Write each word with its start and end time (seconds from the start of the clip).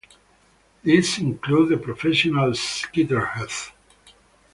This 0.83 1.19
included 1.19 1.77
the 1.77 1.85
professional 1.85 2.55
Skeeter 2.55 3.23
Heath. 3.23 3.71